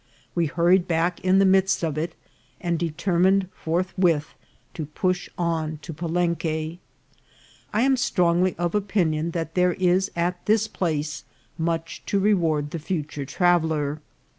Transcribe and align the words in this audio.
We 0.33 0.47
hurried 0.47 0.87
back 0.87 1.19
in 1.19 1.37
the 1.37 1.45
midst 1.45 1.83
of, 1.83 1.95
it, 1.95 2.15
and 2.59 2.79
determined 2.79 3.49
forthwith 3.53 4.33
to 4.73 4.87
push 4.87 5.29
on 5.37 5.77
to 5.83 5.93
Palenque. 5.93 6.79
I 7.71 7.81
am 7.83 7.95
strongly 7.95 8.55
of 8.55 8.73
opinion 8.73 9.29
that 9.37 9.53
there 9.53 9.73
is 9.73 10.09
at 10.15 10.43
this 10.47 10.67
place 10.67 11.23
much 11.55 12.01
to 12.07 12.17
reward 12.17 12.71
the 12.71 12.79
future 12.79 13.25
traveller. 13.25 14.01